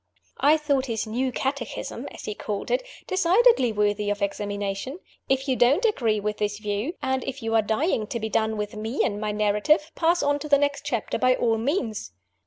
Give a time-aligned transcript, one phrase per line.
[0.39, 4.97] I thought his "new Catechism" (as he called it) decidedly worthy of examination.
[5.29, 8.27] If you don't ag ree with this view, and if you are dying to be
[8.27, 12.13] done with me and my narrative, pass on to the next chapter by all means!